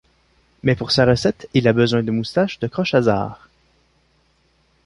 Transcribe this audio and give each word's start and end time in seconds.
Mais 0.63 0.73
pour 0.75 0.89
sa 0.89 1.05
recette, 1.05 1.47
il 1.53 1.67
a 1.67 1.73
besoin 1.73 2.01
de 2.01 2.09
moustaches 2.11 2.57
de 2.57 2.65
crochazaar. 2.65 3.49